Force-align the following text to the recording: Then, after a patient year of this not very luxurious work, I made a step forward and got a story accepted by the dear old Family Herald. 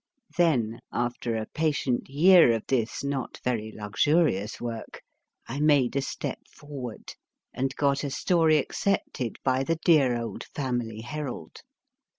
Then, 0.35 0.79
after 0.91 1.35
a 1.35 1.45
patient 1.45 2.09
year 2.09 2.53
of 2.53 2.65
this 2.65 3.03
not 3.03 3.37
very 3.43 3.71
luxurious 3.71 4.59
work, 4.59 5.03
I 5.47 5.59
made 5.59 5.95
a 5.95 6.01
step 6.01 6.39
forward 6.47 7.13
and 7.53 7.75
got 7.75 8.03
a 8.03 8.09
story 8.09 8.57
accepted 8.57 9.37
by 9.43 9.63
the 9.63 9.75
dear 9.75 10.19
old 10.19 10.43
Family 10.43 11.01
Herald. 11.01 11.61